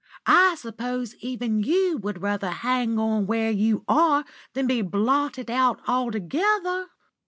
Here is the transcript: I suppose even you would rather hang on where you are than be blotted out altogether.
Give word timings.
I 0.25 0.55
suppose 0.57 1.13
even 1.17 1.61
you 1.61 1.99
would 2.01 2.23
rather 2.23 2.49
hang 2.49 2.97
on 2.97 3.27
where 3.27 3.51
you 3.51 3.83
are 3.87 4.25
than 4.55 4.65
be 4.65 4.81
blotted 4.81 5.51
out 5.51 5.79
altogether. 5.87 6.87